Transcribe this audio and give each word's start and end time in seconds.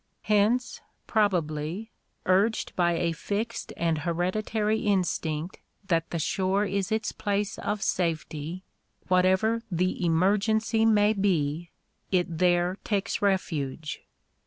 Hence, 0.23 0.81
probably, 1.05 1.91
urged 2.25 2.75
by 2.75 2.93
a 2.93 3.11
fixed 3.11 3.71
and 3.77 3.99
hereditary 3.99 4.79
instinct 4.79 5.59
that 5.89 6.09
the 6.09 6.17
shore 6.17 6.65
is 6.65 6.91
its 6.91 7.11
place 7.11 7.59
of 7.59 7.83
safety, 7.83 8.63
whatever 9.09 9.61
the 9.69 10.03
emergency 10.03 10.87
may 10.87 11.13
be, 11.13 11.69
it 12.11 12.39
there 12.39 12.79
takes 12.83 13.21
refuge." 13.21 14.01